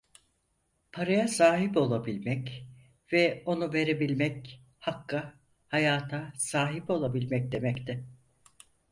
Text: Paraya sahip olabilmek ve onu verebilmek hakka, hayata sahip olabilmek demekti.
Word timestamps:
Paraya 0.91 1.27
sahip 1.27 1.77
olabilmek 1.77 2.67
ve 3.13 3.43
onu 3.45 3.73
verebilmek 3.73 4.63
hakka, 4.79 5.33
hayata 5.69 6.33
sahip 6.35 6.89
olabilmek 6.89 7.51
demekti. 7.51 8.05